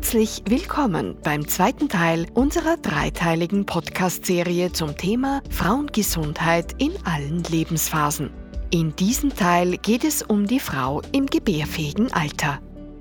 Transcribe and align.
Herzlich 0.00 0.42
willkommen 0.48 1.14
beim 1.22 1.46
zweiten 1.46 1.90
Teil 1.90 2.26
unserer 2.32 2.78
dreiteiligen 2.78 3.66
Podcast-Serie 3.66 4.72
zum 4.72 4.96
Thema 4.96 5.42
Frauengesundheit 5.50 6.74
in 6.78 6.92
allen 7.04 7.44
Lebensphasen. 7.44 8.30
In 8.70 8.96
diesem 8.96 9.36
Teil 9.36 9.76
geht 9.76 10.04
es 10.04 10.22
um 10.22 10.46
die 10.46 10.58
Frau 10.58 11.02
im 11.12 11.26
gebärfähigen 11.26 12.10
Alter. 12.14 12.60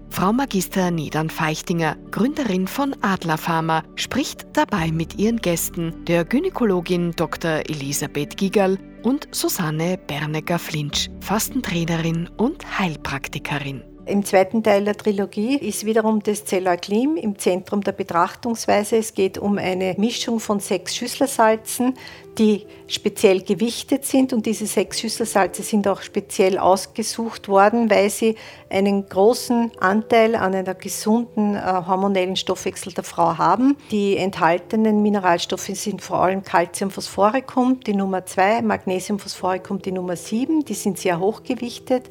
Frau 0.10 0.34
Magister 0.34 0.92
Niedern 0.92 1.30
Feichtinger, 1.30 1.96
Gründerin 2.12 2.68
von 2.68 2.94
Adler 3.02 3.38
Pharma, 3.38 3.82
spricht 3.96 4.46
dabei 4.52 4.92
mit 4.92 5.18
ihren 5.18 5.38
Gästen, 5.38 6.04
der 6.04 6.26
Gynäkologin 6.26 7.14
Dr. 7.16 7.62
Elisabeth 7.70 8.36
Gigerl 8.36 8.78
und 9.04 9.30
Susanne 9.32 9.98
Bernecker-Flinch, 10.06 11.10
Fastentrainerin 11.22 12.30
und 12.36 12.78
Heilpraktikerin. 12.78 13.89
Im 14.10 14.26
zweiten 14.26 14.64
Teil 14.64 14.86
der 14.86 14.98
Trilogie 14.98 15.56
ist 15.56 15.86
wiederum 15.86 16.24
das 16.24 16.44
Zelleuklim 16.44 17.16
im 17.16 17.38
Zentrum 17.38 17.82
der 17.82 17.92
Betrachtungsweise. 17.92 18.98
Es 18.98 19.14
geht 19.14 19.38
um 19.38 19.60
eine 19.60 19.94
Mischung 20.00 20.40
von 20.40 20.60
sechs 20.60 20.96
Schüsselsalzen, 20.96 21.94
die 22.40 22.66
speziell 22.88 23.42
gewichtet 23.42 24.06
sind. 24.06 24.34
Und 24.34 24.48
diese 24.48 24.66
sechs 24.66 25.00
Schüsselsalze 25.00 25.62
sind 25.62 25.88
auch 25.88 26.02
speziell 26.02 26.58
ausgesucht 26.58 27.50
worden, 27.50 27.92
weil 27.92 28.10
sie 28.10 28.36
einen 28.70 29.08
großen 29.08 29.72
Anteil 29.80 30.36
an 30.36 30.56
einer 30.56 30.74
gesunden 30.74 31.56
äh, 31.56 31.60
hormonellen 31.60 32.36
Stoffwechsel 32.36 32.94
der 32.94 33.04
Frau 33.04 33.38
haben. 33.38 33.78
Die 33.92 34.18
enthaltenen 34.18 35.04
Mineralstoffe 35.04 35.70
sind 35.74 36.02
vor 36.02 36.24
allem 36.24 36.44
Calciumphosphoricum, 36.44 37.82
die 37.82 37.94
Nummer 37.94 38.26
2, 38.26 38.64
Magnesiumphosphoricum, 38.64 39.82
die 39.84 39.92
Nummer 39.92 40.16
7. 40.16 40.66
Die 40.66 40.74
sind 40.74 40.98
sehr 40.98 41.20
hochgewichtet. 41.20 42.10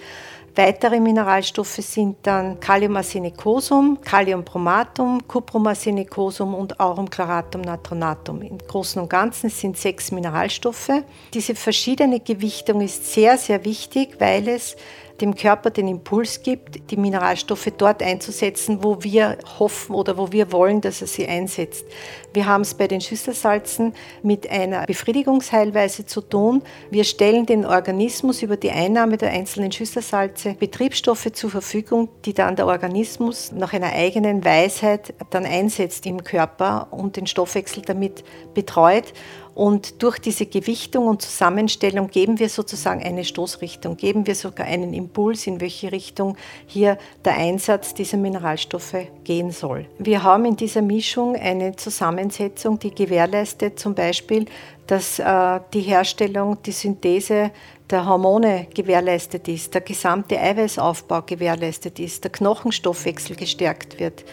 Weitere 0.59 0.99
Mineralstoffe 0.99 1.77
sind 1.77 2.17
dann 2.25 2.59
Kaliumarsenicosum, 2.59 4.01
Kaliumbromatum, 4.01 5.21
Cupromarsenicosum 5.29 6.53
und 6.53 6.81
Aurumchloratum 6.81 7.61
natronatum. 7.61 8.43
Im 8.43 8.59
Großen 8.59 9.01
und 9.01 9.09
Ganzen 9.09 9.51
sind 9.51 9.77
sechs 9.77 10.11
Mineralstoffe. 10.11 10.91
Diese 11.33 11.55
verschiedene 11.55 12.19
Gewichtung 12.19 12.81
ist 12.81 13.13
sehr, 13.13 13.39
sehr 13.39 13.65
wichtig, 13.65 14.17
weil 14.19 14.49
es 14.49 14.75
dem 15.21 15.35
Körper 15.35 15.71
den 15.71 15.89
Impuls 15.89 16.43
gibt, 16.43 16.91
die 16.91 16.97
Mineralstoffe 16.97 17.71
dort 17.77 18.03
einzusetzen, 18.03 18.83
wo 18.83 19.03
wir 19.03 19.39
hoffen 19.59 19.95
oder 19.95 20.17
wo 20.17 20.33
wir 20.33 20.53
wollen, 20.53 20.81
dass 20.81 21.01
er 21.01 21.07
sie 21.07 21.27
einsetzt. 21.27 21.85
Wir 22.33 22.47
haben 22.47 22.63
es 22.63 22.75
bei 22.75 22.87
den 22.87 23.01
Schüsselsalzen 23.01 23.95
mit 24.23 24.49
einer 24.51 24.87
Befriedigungsheilweise 24.87 26.07
zu 26.07 26.21
tun. 26.21 26.63
Wir 26.91 27.05
stellen 27.05 27.47
den 27.47 27.65
Organismus 27.65 28.43
über 28.43 28.57
die 28.57 28.71
Einnahme 28.71 29.17
der 29.17 29.31
einzelnen 29.31 29.73
Schüsselsalze 29.73 30.55
Betriebsstoffe 30.55 31.33
zur 31.33 31.51
Verfügung, 31.51 32.09
die 32.25 32.35
dann 32.35 32.57
der 32.57 32.67
Organismus 32.67 33.53
nach 33.53 33.73
einer 33.73 33.93
eigenen 33.93 34.45
Weisheit 34.45 35.15
dann 35.31 35.45
einsetzt 35.45 36.07
im 36.07 36.23
Körper 36.23 36.89
und 36.91 37.17
den 37.17 37.27
Stoffwechsel 37.27 37.83
damit 37.83 38.25
betreut. 38.55 39.13
Und 39.59 40.05
durch 40.05 40.21
diese 40.21 40.47
Gewichtung 40.47 41.09
und 41.09 41.21
Zusammenstellung 41.21 42.11
geben 42.11 42.39
wir 42.39 42.49
sozusagen 42.49 43.03
eine 43.03 43.25
Stoßrichtung, 43.25 43.97
geben 43.97 44.25
wir 44.25 44.37
sogar 44.37 44.69
einen 44.69 44.95
Impuls, 44.95 45.49
in 45.49 45.61
welche 45.61 45.91
Richtung 45.91 46.37
hier 46.69 46.97
der 47.25 47.35
Einsatz 47.39 47.93
dieser 47.93 48.19
Mineralstoffe 48.19 49.09
gehen 49.25 49.51
soll. 49.51 49.87
Wir 49.99 50.23
haben 50.23 50.45
in 50.45 50.55
dieser 50.55 50.81
Mischung 50.81 51.35
eine 51.35 51.75
Zusammensetzung, 51.75 52.79
die 52.79 52.95
gewährleistet 52.95 53.81
zum 53.81 53.97
Beispiel, 53.97 54.47
dass 54.87 55.19
äh, 55.19 55.59
die 55.75 55.81
Herstellung, 55.81 56.59
die 56.63 56.71
Synthese 56.71 57.51
der 57.91 58.07
Hormone 58.07 58.69
gewährleistet 58.73 59.49
ist, 59.49 59.75
der 59.75 59.81
gesamte 59.81 60.39
Eiweißaufbau 60.39 61.23
gewährleistet 61.23 61.99
ist, 61.99 62.23
der 62.23 62.31
Knochenstoffwechsel 62.31 63.35
gestärkt 63.35 63.99
wird, 63.99 64.25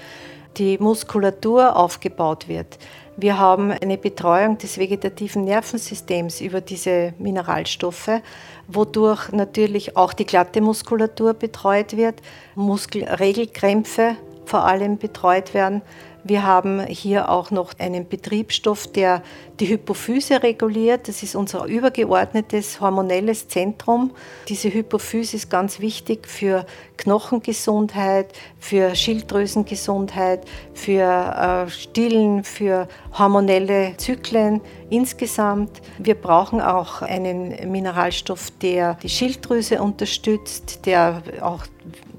die 0.58 0.78
Muskulatur 0.78 1.76
aufgebaut 1.76 2.48
wird. 2.48 2.78
Wir 3.18 3.40
haben 3.40 3.72
eine 3.72 3.98
Betreuung 3.98 4.58
des 4.58 4.78
vegetativen 4.78 5.46
Nervensystems 5.46 6.42
über 6.42 6.60
diese 6.60 7.14
Mineralstoffe, 7.18 8.22
wodurch 8.68 9.32
natürlich 9.32 9.96
auch 9.96 10.12
die 10.12 10.26
glatte 10.26 10.60
Muskulatur 10.60 11.34
betreut 11.34 11.96
wird, 11.96 12.22
Muskelregelkrämpfe 12.56 14.18
vor 14.46 14.66
allem 14.66 14.98
betreut 14.98 15.54
werden, 15.54 15.82
wir 16.28 16.44
haben 16.44 16.84
hier 16.88 17.30
auch 17.30 17.52
noch 17.52 17.78
einen 17.78 18.10
Betriebsstoff, 18.10 18.88
der 18.88 19.22
die 19.60 19.68
Hypophyse 19.68 20.42
reguliert. 20.42 21.08
Das 21.08 21.22
ist 21.22 21.36
unser 21.36 21.66
übergeordnetes 21.66 22.82
hormonelles 22.82 23.48
Zentrum. 23.48 24.10
Diese 24.50 24.74
Hypophyse 24.74 25.36
ist 25.36 25.52
ganz 25.52 25.80
wichtig 25.80 26.28
für 26.28 26.66
Knochengesundheit, 26.98 28.34
für 28.58 28.96
Schilddrüsengesundheit, 28.96 30.46
für 30.74 31.68
äh, 31.68 31.70
Stillen, 31.70 32.44
für 32.44 32.88
hormonelle 33.16 33.96
Zyklen 33.98 34.62
insgesamt. 34.90 35.80
Wir 36.00 36.16
brauchen 36.16 36.60
auch 36.60 37.04
einen 37.04 37.72
Mineralstoff, 37.72 38.50
der 38.64 38.96
die 38.96 39.10
Schilddrüse 39.10 39.80
unterstützt, 39.80 40.88
der 40.88 41.22
auch 41.42 41.68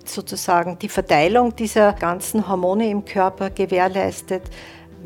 sozusagen 0.08 0.78
die 0.78 0.88
Verteilung 0.88 1.54
dieser 1.56 1.92
ganzen 1.92 2.48
Hormone 2.48 2.90
im 2.90 3.04
Körper 3.04 3.50
gewährleistet. 3.50 4.42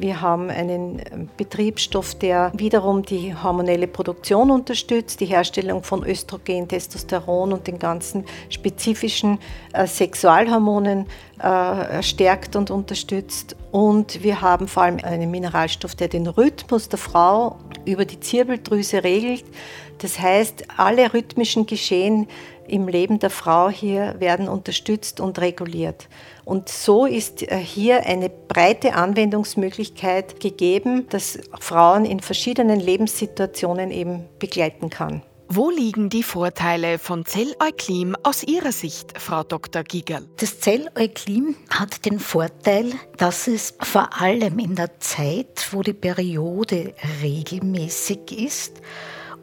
Wir 0.00 0.22
haben 0.22 0.48
einen 0.48 1.28
Betriebsstoff, 1.36 2.14
der 2.14 2.52
wiederum 2.54 3.02
die 3.02 3.34
hormonelle 3.34 3.86
Produktion 3.86 4.50
unterstützt, 4.50 5.20
die 5.20 5.26
Herstellung 5.26 5.82
von 5.82 6.06
Östrogen, 6.06 6.68
Testosteron 6.68 7.52
und 7.52 7.66
den 7.66 7.78
ganzen 7.78 8.24
spezifischen 8.48 9.38
äh, 9.74 9.86
Sexualhormonen 9.86 11.04
äh, 11.38 12.02
stärkt 12.02 12.56
und 12.56 12.70
unterstützt. 12.70 13.56
Und 13.72 14.22
wir 14.22 14.40
haben 14.40 14.68
vor 14.68 14.84
allem 14.84 15.00
einen 15.02 15.30
Mineralstoff, 15.30 15.94
der 15.94 16.08
den 16.08 16.26
Rhythmus 16.26 16.88
der 16.88 16.98
Frau 16.98 17.58
über 17.84 18.06
die 18.06 18.20
Zirbeldrüse 18.20 19.04
regelt. 19.04 19.44
Das 19.98 20.18
heißt, 20.18 20.64
alle 20.78 21.12
rhythmischen 21.12 21.66
Geschehen 21.66 22.26
im 22.70 22.88
Leben 22.88 23.18
der 23.18 23.30
Frau 23.30 23.68
hier 23.68 24.16
werden 24.18 24.48
unterstützt 24.48 25.20
und 25.20 25.38
reguliert. 25.40 26.08
Und 26.44 26.68
so 26.68 27.06
ist 27.06 27.42
äh, 27.42 27.56
hier 27.56 28.06
eine 28.06 28.30
breite 28.30 28.94
Anwendungsmöglichkeit 28.94 30.40
gegeben, 30.40 31.06
dass 31.10 31.38
Frauen 31.58 32.04
in 32.04 32.20
verschiedenen 32.20 32.80
Lebenssituationen 32.80 33.90
eben 33.90 34.24
begleiten 34.38 34.90
kann. 34.90 35.22
Wo 35.52 35.68
liegen 35.68 36.10
die 36.10 36.22
Vorteile 36.22 37.00
von 37.00 37.26
Zelleuklim 37.26 38.14
aus 38.22 38.44
Ihrer 38.44 38.70
Sicht, 38.70 39.20
Frau 39.20 39.42
Dr. 39.42 39.82
Gigerl? 39.82 40.28
Das 40.36 40.60
Zelleuklim 40.60 41.56
hat 41.70 42.04
den 42.04 42.20
Vorteil, 42.20 42.92
dass 43.16 43.48
es 43.48 43.74
vor 43.80 44.20
allem 44.20 44.60
in 44.60 44.76
der 44.76 45.00
Zeit, 45.00 45.66
wo 45.72 45.82
die 45.82 45.92
Periode 45.92 46.94
regelmäßig 47.20 48.30
ist, 48.30 48.80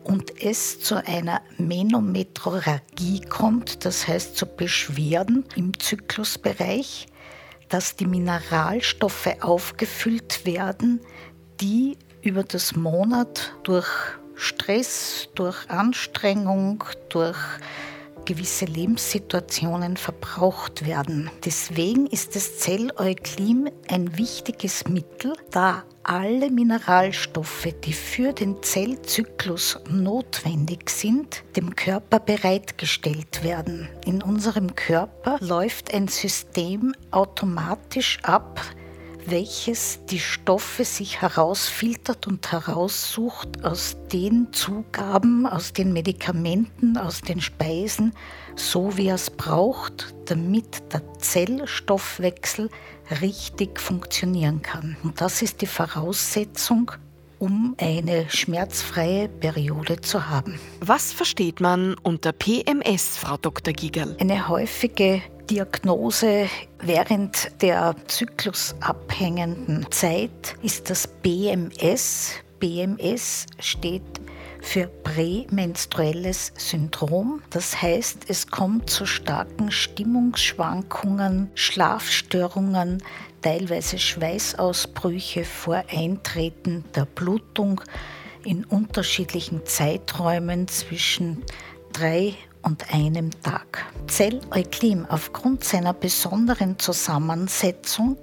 und 0.04 0.44
es 0.44 0.80
zu 0.80 0.96
einer 0.96 1.42
Menometrorrhagie 1.58 3.22
kommt, 3.22 3.86
das 3.86 4.08
heißt 4.08 4.38
zu 4.38 4.46
Beschwerden 4.46 5.46
im 5.56 5.78
Zyklusbereich, 5.80 7.08
dass 7.70 7.96
die 7.96 8.06
Mineralstoffe 8.06 9.36
aufgefüllt 9.42 10.46
werden, 10.46 11.02
die 11.60 11.98
über 12.22 12.44
das 12.44 12.76
Monat 12.76 13.54
durch 13.64 13.88
Stress, 14.36 15.30
durch 15.36 15.70
Anstrengung, 15.70 16.84
durch 17.10 17.38
gewisse 18.28 18.66
Lebenssituationen 18.66 19.98
verbraucht 19.98 20.86
werden. 20.86 21.32
Deswegen 21.46 22.06
ist 22.08 22.36
das 22.36 22.60
Zelleuklim 22.60 23.70
ein 23.88 24.18
wichtiges 24.18 24.88
Mittel, 24.88 25.34
da 25.50 25.84
alle 26.04 26.50
Mineralstoffe, 26.50 27.68
die 27.84 27.94
für 27.94 28.34
den 28.34 28.62
Zellzyklus 28.62 29.80
notwendig 29.90 30.90
sind, 30.90 31.44
dem 31.56 31.76
Körper 31.76 32.20
bereitgestellt 32.20 33.44
werden. 33.44 33.90
In 34.06 34.22
unserem 34.22 34.76
Körper 34.76 35.38
läuft 35.40 35.94
ein 35.94 36.08
System 36.08 36.94
automatisch 37.12 38.20
ab, 38.24 38.62
welches 39.30 40.00
die 40.06 40.20
Stoffe 40.20 40.86
sich 40.86 41.22
herausfiltert 41.22 42.28
und 42.28 42.52
heraussucht 42.52 43.64
aus 43.64 43.98
den 44.12 44.54
Zugaben, 44.54 45.46
aus 45.46 45.74
den 45.74 45.92
Medikamenten, 45.92 46.98
aus 46.98 47.22
den 47.22 47.42
Speisen, 47.42 48.14
so 48.56 48.96
wie 48.98 49.08
er 49.08 49.16
es 49.16 49.30
braucht, 49.30 50.16
damit 50.26 50.94
der 50.94 51.02
Zellstoffwechsel 51.20 52.70
richtig 53.22 53.80
funktionieren 53.80 54.62
kann. 54.62 54.96
Und 55.04 55.20
das 55.20 55.42
ist 55.42 55.62
die 55.62 55.68
Voraussetzung, 55.68 56.92
um 57.40 57.76
eine 57.80 58.30
schmerzfreie 58.30 59.28
Periode 59.28 60.02
zu 60.02 60.30
haben. 60.30 60.60
Was 60.80 61.12
versteht 61.12 61.60
man 61.60 61.96
unter 62.02 62.32
PMS, 62.32 63.18
Frau 63.18 63.38
Dr. 63.38 63.74
Gigerl? 63.74 64.16
Eine 64.20 64.48
häufige 64.48 65.22
Diagnose 65.50 66.50
während 66.82 67.62
der 67.62 67.96
zyklusabhängenden 68.08 69.86
Zeit 69.92 70.58
ist 70.62 70.90
das 70.90 71.08
BMS. 71.08 72.34
BMS 72.60 73.46
steht 73.60 74.04
für 74.62 74.88
prämenstruelles 74.88 76.52
Syndrom. 76.58 77.42
Das 77.50 77.82
heißt, 77.82 78.26
es 78.28 78.48
kommt 78.48 78.90
zu 78.90 79.06
starken 79.06 79.72
Stimmungsschwankungen, 79.72 81.50
Schlafstörungen, 81.56 83.02
teilweise 83.42 84.00
Schweißausbrüche 84.00 85.46
vor 85.46 85.84
Eintreten 85.90 86.84
der 86.94 87.06
Blutung 87.06 87.80
in 88.44 88.66
unterschiedlichen 88.66 89.66
Zeiträumen 89.66 90.68
zwischen 90.68 91.44
drei 91.94 92.36
und 92.68 92.94
einem 92.94 93.32
Tag. 93.44 93.86
Zelleuklim 94.08 95.06
aufgrund 95.08 95.64
seiner 95.64 95.94
besonderen 95.94 96.78
Zusammensetzung 96.78 98.18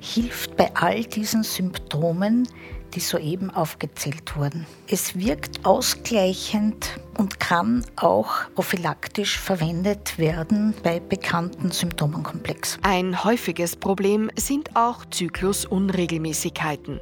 hilft 0.00 0.56
bei 0.56 0.74
all 0.74 1.04
diesen 1.04 1.44
Symptomen, 1.44 2.48
die 2.94 3.00
soeben 3.00 3.50
aufgezählt 3.50 4.36
wurden. 4.36 4.66
Es 4.88 5.16
wirkt 5.16 5.64
ausgleichend 5.64 6.98
und 7.16 7.38
kann 7.38 7.84
auch 7.94 8.50
prophylaktisch 8.56 9.38
verwendet 9.38 10.18
werden 10.18 10.74
bei 10.82 10.98
bekannten 10.98 11.70
Symptomenkomplex. 11.70 12.78
Ein 12.82 13.22
häufiges 13.22 13.76
Problem 13.76 14.30
sind 14.36 14.74
auch 14.74 15.04
Zyklusunregelmäßigkeiten. 15.10 17.00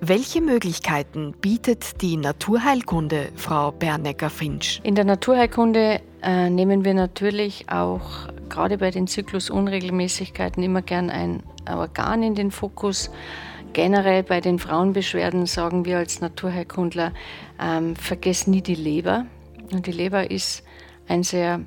Welche 0.00 0.42
Möglichkeiten 0.42 1.32
bietet 1.40 2.02
die 2.02 2.18
Naturheilkunde, 2.18 3.30
Frau 3.34 3.72
Bernecker-Finch? 3.72 4.80
In 4.82 4.94
der 4.94 5.06
Naturheilkunde 5.06 6.02
äh, 6.22 6.50
nehmen 6.50 6.84
wir 6.84 6.92
natürlich 6.92 7.70
auch 7.70 8.28
gerade 8.50 8.76
bei 8.76 8.90
den 8.90 9.06
Zyklusunregelmäßigkeiten 9.06 10.62
immer 10.62 10.82
gern 10.82 11.08
ein 11.08 11.42
Organ 11.66 12.22
in 12.22 12.34
den 12.34 12.50
Fokus. 12.50 13.10
Generell 13.72 14.22
bei 14.22 14.42
den 14.42 14.58
Frauenbeschwerden 14.58 15.46
sagen 15.46 15.86
wir 15.86 15.96
als 15.96 16.20
Naturheilkundler, 16.20 17.12
ähm, 17.58 17.96
vergesst 17.96 18.48
nie 18.48 18.60
die 18.60 18.74
Leber. 18.74 19.24
Und 19.72 19.86
die 19.86 19.92
Leber 19.92 20.30
ist 20.30 20.62
ein 21.08 21.22
sehr 21.22 21.60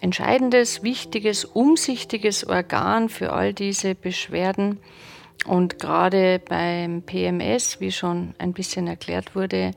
entscheidendes, 0.00 0.84
wichtiges, 0.84 1.44
umsichtiges 1.44 2.46
Organ 2.46 3.08
für 3.08 3.32
all 3.32 3.52
diese 3.52 3.96
Beschwerden. 3.96 4.78
Und 5.44 5.78
gerade 5.78 6.40
beim 6.40 7.02
PMS, 7.02 7.80
wie 7.80 7.92
schon 7.92 8.34
ein 8.38 8.52
bisschen 8.52 8.86
erklärt 8.86 9.34
wurde, 9.34 9.72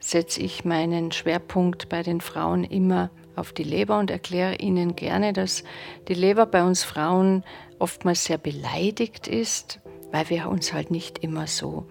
setze 0.00 0.40
ich 0.40 0.64
meinen 0.64 1.12
Schwerpunkt 1.12 1.88
bei 1.88 2.02
den 2.02 2.20
Frauen 2.20 2.64
immer 2.64 3.10
auf 3.36 3.52
die 3.52 3.62
Leber 3.62 3.98
und 3.98 4.10
erkläre 4.10 4.56
ihnen 4.56 4.96
gerne, 4.96 5.32
dass 5.32 5.64
die 6.08 6.14
Leber 6.14 6.46
bei 6.46 6.62
uns 6.64 6.82
Frauen 6.82 7.44
oftmals 7.78 8.24
sehr 8.24 8.38
beleidigt 8.38 9.26
ist, 9.26 9.80
weil 10.10 10.28
wir 10.28 10.48
uns 10.48 10.72
halt 10.72 10.90
nicht 10.90 11.18
immer 11.18 11.46
so 11.46 11.86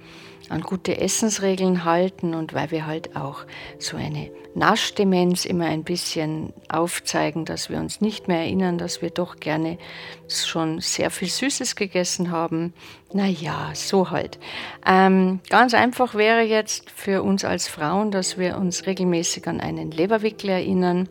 an 0.51 0.61
gute 0.61 0.99
Essensregeln 0.99 1.85
halten 1.85 2.33
und 2.35 2.53
weil 2.53 2.71
wir 2.71 2.85
halt 2.85 3.15
auch 3.15 3.45
so 3.79 3.97
eine 3.97 4.29
Naschdemenz 4.53 5.45
immer 5.45 5.65
ein 5.65 5.83
bisschen 5.83 6.51
aufzeigen, 6.67 7.45
dass 7.45 7.69
wir 7.69 7.79
uns 7.79 8.01
nicht 8.01 8.27
mehr 8.27 8.39
erinnern, 8.39 8.77
dass 8.77 9.01
wir 9.01 9.09
doch 9.09 9.37
gerne 9.37 9.77
schon 10.27 10.81
sehr 10.81 11.09
viel 11.09 11.29
Süßes 11.29 11.75
gegessen 11.75 12.31
haben. 12.31 12.73
Naja, 13.13 13.71
so 13.73 14.11
halt. 14.11 14.39
Ähm, 14.85 15.39
ganz 15.49 15.73
einfach 15.73 16.15
wäre 16.15 16.41
jetzt 16.41 16.89
für 16.89 17.23
uns 17.23 17.45
als 17.45 17.67
Frauen, 17.67 18.11
dass 18.11 18.37
wir 18.37 18.57
uns 18.57 18.85
regelmäßig 18.85 19.47
an 19.47 19.61
einen 19.61 19.91
Leberwickel 19.91 20.49
erinnern 20.49 21.07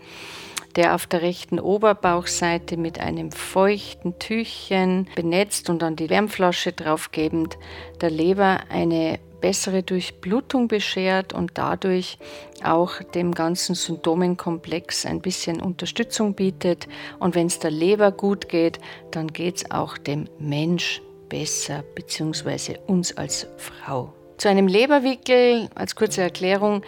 der 0.77 0.95
auf 0.95 1.07
der 1.07 1.23
rechten 1.23 1.59
Oberbauchseite 1.59 2.77
mit 2.77 3.01
einem 3.01 3.33
feuchten 3.33 4.19
Tüchchen 4.19 5.09
benetzt 5.15 5.71
und 5.71 5.83
an 5.83 5.97
die 5.97 6.11
Wärmflasche 6.11 6.73
draufgebend 6.73 7.59
der 8.01 8.11
Leber 8.11 8.61
eine 8.69 9.19
bessere 9.41 9.83
Durchblutung 9.83 10.69
beschert 10.69 11.33
und 11.33 11.53
dadurch 11.55 12.19
auch 12.63 13.03
dem 13.03 13.33
ganzen 13.33 13.75
Symptomenkomplex 13.75 15.07
ein 15.07 15.21
bisschen 15.21 15.61
Unterstützung 15.61 16.35
bietet. 16.35 16.87
Und 17.19 17.35
wenn 17.35 17.47
es 17.47 17.59
der 17.59 17.71
Leber 17.71 18.13
gut 18.13 18.49
geht, 18.49 18.79
dann 19.11 19.29
geht 19.29 19.57
es 19.57 19.71
auch 19.71 19.97
dem 19.99 20.29
Mensch 20.39 21.01
besser, 21.29 21.83
beziehungsweise 21.95 22.79
uns 22.87 23.17
als 23.17 23.47
Frau. 23.57 24.13
Zu 24.37 24.49
einem 24.49 24.69
Leberwickel, 24.69 25.69
als 25.75 25.95
kurze 25.95 26.23
Erklärung, 26.23 26.83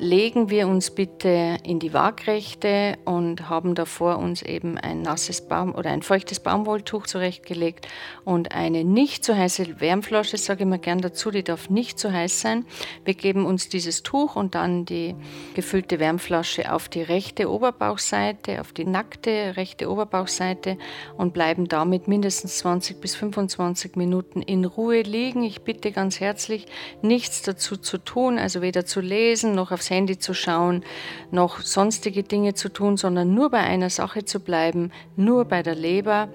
legen 0.00 0.48
wir 0.48 0.66
uns 0.66 0.90
bitte 0.90 1.58
in 1.62 1.78
die 1.78 1.92
Waagrechte 1.92 2.96
und 3.04 3.50
haben 3.50 3.74
davor 3.74 4.18
uns 4.18 4.40
eben 4.40 4.78
ein 4.78 5.02
nasses 5.02 5.42
Baum 5.42 5.74
oder 5.74 5.90
ein 5.90 6.00
feuchtes 6.00 6.40
Baumwolltuch 6.40 7.06
zurechtgelegt 7.06 7.86
und 8.24 8.52
eine 8.52 8.82
nicht 8.82 9.24
zu 9.24 9.36
heiße 9.36 9.80
Wärmflasche, 9.80 10.38
sage 10.38 10.64
ich 10.64 10.68
mal 10.70 10.78
gern 10.78 11.02
dazu, 11.02 11.30
die 11.30 11.44
darf 11.44 11.68
nicht 11.68 11.98
zu 11.98 12.10
heiß 12.12 12.40
sein. 12.40 12.64
Wir 13.04 13.12
geben 13.12 13.44
uns 13.44 13.68
dieses 13.68 14.02
Tuch 14.02 14.36
und 14.36 14.54
dann 14.54 14.86
die 14.86 15.14
gefüllte 15.54 16.00
Wärmflasche 16.00 16.72
auf 16.72 16.88
die 16.88 17.02
rechte 17.02 17.50
Oberbauchseite, 17.50 18.62
auf 18.62 18.72
die 18.72 18.86
nackte 18.86 19.56
rechte 19.56 19.90
Oberbauchseite 19.90 20.78
und 21.18 21.34
bleiben 21.34 21.68
damit 21.68 22.08
mindestens 22.08 22.58
20 22.58 23.02
bis 23.02 23.16
25 23.16 23.96
Minuten 23.96 24.40
in 24.40 24.64
Ruhe 24.64 25.02
liegen. 25.02 25.42
Ich 25.42 25.60
bitte 25.60 25.92
ganz 25.92 26.20
herzlich, 26.20 26.66
nichts 27.02 27.42
dazu 27.42 27.76
zu 27.76 27.98
tun, 27.98 28.38
also 28.38 28.62
weder 28.62 28.86
zu 28.86 29.02
lesen 29.02 29.54
noch 29.54 29.70
aufs 29.70 29.89
Handy 29.90 30.18
zu 30.18 30.32
schauen, 30.32 30.84
noch 31.30 31.60
sonstige 31.60 32.22
Dinge 32.22 32.54
zu 32.54 32.68
tun, 32.68 32.96
sondern 32.96 33.34
nur 33.34 33.50
bei 33.50 33.60
einer 33.60 33.90
Sache 33.90 34.24
zu 34.24 34.40
bleiben, 34.40 34.92
nur 35.16 35.44
bei 35.44 35.62
der 35.62 35.74
Leber. 35.74 36.28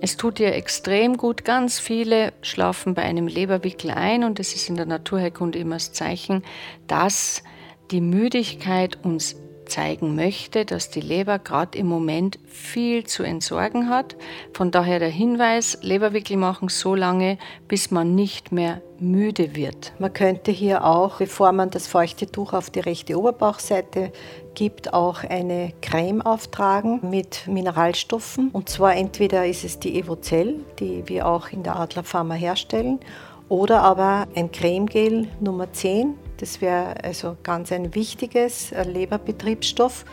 Es 0.00 0.16
tut 0.16 0.40
ihr 0.40 0.54
extrem 0.54 1.16
gut. 1.16 1.44
Ganz 1.44 1.78
viele 1.78 2.32
schlafen 2.42 2.94
bei 2.94 3.02
einem 3.02 3.26
Leberwickel 3.26 3.90
ein 3.90 4.24
und 4.24 4.40
es 4.40 4.54
ist 4.54 4.68
in 4.68 4.76
der 4.76 4.86
Naturheilkunde 4.86 5.58
immer 5.58 5.76
das 5.76 5.92
Zeichen, 5.92 6.42
dass 6.86 7.42
die 7.90 8.00
Müdigkeit 8.00 8.98
uns 9.04 9.36
zeigen 9.66 10.14
möchte, 10.14 10.64
dass 10.64 10.90
die 10.90 11.00
Leber 11.00 11.38
gerade 11.38 11.76
im 11.78 11.86
Moment 11.86 12.38
viel 12.46 13.04
zu 13.04 13.22
entsorgen 13.22 13.88
hat. 13.88 14.16
Von 14.52 14.70
daher 14.70 14.98
der 14.98 15.08
Hinweis, 15.08 15.78
Leberwickel 15.82 16.36
machen 16.36 16.68
so 16.68 16.94
lange, 16.94 17.38
bis 17.68 17.90
man 17.90 18.14
nicht 18.14 18.52
mehr 18.52 18.80
müde 18.98 19.54
wird. 19.56 19.92
Man 19.98 20.12
könnte 20.12 20.50
hier 20.50 20.84
auch, 20.84 21.18
bevor 21.18 21.52
man 21.52 21.70
das 21.70 21.86
feuchte 21.86 22.26
Tuch 22.26 22.52
auf 22.52 22.70
die 22.70 22.80
rechte 22.80 23.18
Oberbauchseite 23.18 24.12
gibt, 24.54 24.94
auch 24.94 25.24
eine 25.24 25.72
Creme 25.82 26.22
auftragen 26.22 27.00
mit 27.02 27.46
Mineralstoffen. 27.46 28.50
Und 28.50 28.68
zwar 28.68 28.96
entweder 28.96 29.46
ist 29.46 29.64
es 29.64 29.78
die 29.78 29.98
Evocell, 29.98 30.60
die 30.78 31.02
wir 31.06 31.26
auch 31.26 31.48
in 31.50 31.62
der 31.62 31.76
Adler 31.76 32.04
Pharma 32.04 32.34
herstellen, 32.34 33.00
oder 33.48 33.82
aber 33.82 34.26
ein 34.34 34.50
Cremegel 34.50 35.28
Nummer 35.40 35.70
10 35.70 36.14
das 36.38 36.60
wäre 36.60 37.02
also 37.02 37.36
ganz 37.42 37.72
ein 37.72 37.94
wichtiges 37.94 38.72
äh, 38.72 38.82
Leberbetriebsstoff. 38.82 40.04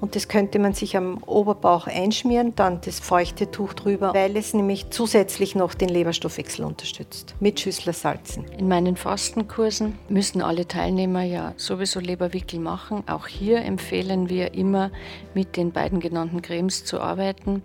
Und 0.00 0.16
das 0.16 0.28
könnte 0.28 0.58
man 0.58 0.74
sich 0.74 0.96
am 0.96 1.18
Oberbauch 1.24 1.86
einschmieren, 1.86 2.54
dann 2.56 2.80
das 2.84 3.00
feuchte 3.00 3.50
Tuch 3.50 3.72
drüber, 3.72 4.12
weil 4.14 4.36
es 4.36 4.54
nämlich 4.54 4.90
zusätzlich 4.90 5.54
noch 5.54 5.74
den 5.74 5.88
Leberstoffwechsel 5.88 6.64
unterstützt 6.64 7.34
mit 7.40 7.60
Schüsslersalzen. 7.60 8.44
In 8.58 8.68
meinen 8.68 8.96
Fastenkursen 8.96 9.98
müssen 10.08 10.42
alle 10.42 10.68
Teilnehmer 10.68 11.22
ja 11.22 11.54
sowieso 11.56 12.00
Leberwickel 12.00 12.60
machen. 12.60 13.04
Auch 13.06 13.26
hier 13.26 13.62
empfehlen 13.62 14.28
wir 14.28 14.54
immer 14.54 14.90
mit 15.34 15.56
den 15.56 15.72
beiden 15.72 16.00
genannten 16.00 16.42
Cremes 16.42 16.84
zu 16.84 17.00
arbeiten, 17.00 17.62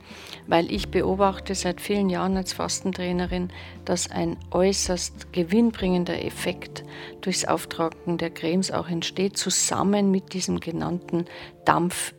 weil 0.47 0.71
ich 0.71 0.89
beobachte 0.89 1.55
seit 1.55 1.81
vielen 1.81 2.09
Jahren 2.09 2.37
als 2.37 2.53
Fastentrainerin, 2.53 3.49
dass 3.85 4.09
ein 4.09 4.37
äußerst 4.51 5.33
gewinnbringender 5.33 6.23
Effekt 6.23 6.83
durchs 7.21 7.45
Auftragen 7.45 8.17
der 8.17 8.29
Cremes 8.29 8.71
auch 8.71 8.87
entsteht, 8.87 9.37
zusammen 9.37 10.11
mit 10.11 10.33
diesem 10.33 10.59
genannten 10.59 11.25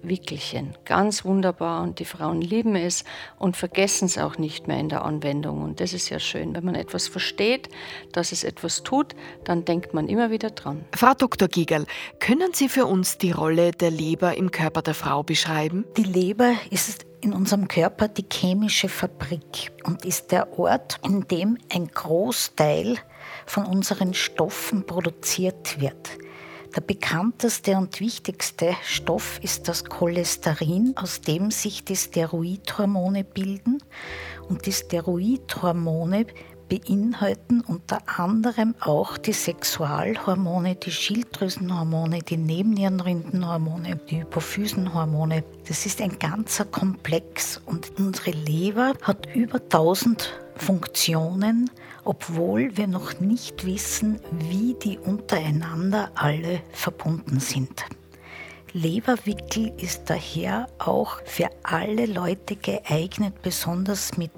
Dampfwickelchen. 0.01 0.75
Ganz 0.85 1.25
wunderbar 1.25 1.83
und 1.83 1.99
die 1.99 2.05
Frauen 2.05 2.41
lieben 2.41 2.77
es 2.77 3.05
und 3.39 3.57
vergessen 3.57 4.07
es 4.07 4.19
auch 4.19 4.39
nicht 4.39 4.67
mehr 4.67 4.79
in 4.79 4.89
der 4.89 5.05
Anwendung. 5.05 5.63
Und 5.63 5.81
das 5.81 5.93
ist 5.93 6.09
ja 6.09 6.19
schön. 6.19 6.55
Wenn 6.55 6.65
man 6.65 6.75
etwas 6.75 7.09
versteht, 7.09 7.69
dass 8.13 8.33
es 8.33 8.45
etwas 8.45 8.83
tut, 8.83 9.15
dann 9.45 9.65
denkt 9.65 9.95
man 9.95 10.09
immer 10.09 10.31
wieder 10.31 10.51
dran. 10.51 10.85
Frau 10.95 11.15
Dr. 11.15 11.49
Giegel, 11.49 11.87
können 12.19 12.53
Sie 12.53 12.69
für 12.69 12.87
uns 12.87 13.19
die 13.19 13.33
Rolle 13.33 13.73
der 13.73 13.91
Leber 13.91 14.37
im 14.37 14.51
Körper 14.51 14.83
der 14.83 14.95
Frau 14.95 15.23
beschreiben? 15.23 15.85
Die 15.97 16.05
Leber 16.05 16.55
ist 16.71 17.07
in 17.21 17.35
unserem 17.35 17.69
Körper 17.69 18.09
die 18.09 18.25
chemische 18.33 18.89
Fabrik 18.89 19.73
und 19.85 20.07
ist 20.07 20.33
der 20.33 20.59
Ort, 20.59 20.99
in 21.05 21.29
dem 21.29 21.59
ein 21.73 21.89
Großteil 21.89 22.97
von 23.45 23.67
unseren 23.67 24.15
Stoffen 24.15 24.87
produziert 24.87 25.81
wird. 25.81 26.19
Der 26.75 26.83
bekannteste 26.83 27.77
und 27.77 27.99
wichtigste 27.99 28.77
Stoff 28.85 29.41
ist 29.43 29.67
das 29.67 29.85
Cholesterin, 29.85 30.95
aus 30.97 31.21
dem 31.21 31.51
sich 31.51 31.85
die 31.85 31.97
Steroidhormone 31.97 33.25
bilden. 33.25 33.83
Und 34.49 34.67
die 34.67 34.73
Steroidhormone 34.73 36.27
beinhalten 36.69 37.63
unter 37.63 37.99
anderem 38.07 38.77
auch 38.79 39.19
die 39.19 39.33
Sexualhormone, 39.33 40.77
die 40.77 40.93
Schilddrüsenhormone, 40.93 42.21
die 42.21 42.37
Nebennierenrindenhormone, 42.37 43.97
die 44.09 44.21
Hypophysenhormone. 44.21 45.43
Das 45.67 45.87
ist 45.87 46.01
ein 46.01 46.21
ganzer 46.21 46.67
Komplex 46.67 47.61
und 47.67 47.99
unsere 47.99 48.31
Leber 48.31 48.93
hat 49.03 49.35
über 49.35 49.59
1000 49.61 50.39
Funktionen, 50.55 51.69
obwohl 52.05 52.77
wir 52.77 52.87
noch 52.87 53.21
nicht 53.21 53.65
wissen, 53.67 54.21
wie 54.33 54.75
die 54.75 54.99
untereinander 54.99 56.11
alle 56.15 56.61
verbunden 56.73 57.41
sind. 57.41 57.85
Leberwickel 58.73 59.73
ist 59.79 60.09
daher 60.09 60.69
auch 60.79 61.21
für 61.25 61.49
alle 61.65 62.07
Leute 62.07 62.55
geeignet, 62.55 63.43
besonders 63.43 64.17
mit 64.17 64.33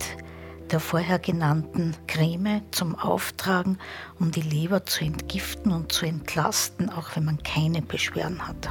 der 0.70 0.80
vorher 0.80 1.18
genannten 1.18 1.94
Creme 2.06 2.62
zum 2.70 2.94
Auftragen, 2.94 3.78
um 4.18 4.30
die 4.30 4.40
Leber 4.40 4.86
zu 4.86 5.04
entgiften 5.04 5.70
und 5.70 5.92
zu 5.92 6.06
entlasten, 6.06 6.88
auch 6.88 7.14
wenn 7.14 7.26
man 7.26 7.42
keine 7.42 7.82
Beschwerden 7.82 8.48
hat. 8.48 8.70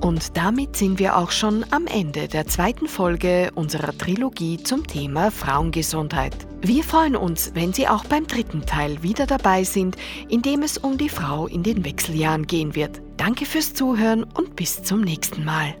Und 0.00 0.36
damit 0.36 0.76
sind 0.76 0.98
wir 0.98 1.16
auch 1.16 1.30
schon 1.30 1.64
am 1.70 1.86
Ende 1.86 2.28
der 2.28 2.46
zweiten 2.46 2.86
Folge 2.86 3.50
unserer 3.54 3.96
Trilogie 3.96 4.62
zum 4.62 4.86
Thema 4.86 5.30
Frauengesundheit. 5.30 6.36
Wir 6.60 6.84
freuen 6.84 7.16
uns, 7.16 7.52
wenn 7.54 7.72
Sie 7.72 7.88
auch 7.88 8.04
beim 8.04 8.26
dritten 8.26 8.66
Teil 8.66 9.02
wieder 9.02 9.26
dabei 9.26 9.64
sind, 9.64 9.96
in 10.28 10.42
dem 10.42 10.62
es 10.62 10.78
um 10.78 10.98
die 10.98 11.08
Frau 11.08 11.46
in 11.46 11.62
den 11.62 11.84
Wechseljahren 11.84 12.46
gehen 12.46 12.74
wird. 12.74 13.00
Danke 13.16 13.46
fürs 13.46 13.72
Zuhören 13.72 14.24
und 14.24 14.56
bis 14.56 14.82
zum 14.82 15.00
nächsten 15.00 15.44
Mal. 15.44 15.74